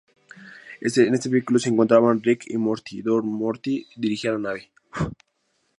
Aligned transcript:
En 0.79 1.13
este 1.13 1.29
vehículo, 1.29 1.59
se 1.59 1.69
encontraban 1.69 2.23
Rick 2.23 2.45
y 2.47 2.57
Morty 2.57 3.03
donde 3.03 3.27
Morty 3.29 3.85
dirigía 3.95 4.31
la 4.31 4.39
nave. 4.39 4.71